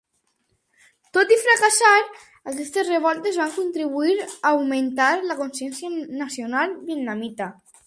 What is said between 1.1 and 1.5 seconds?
Tot i